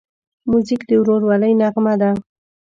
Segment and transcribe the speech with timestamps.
[0.49, 2.11] موزیک د ورورولۍ نغمه ده.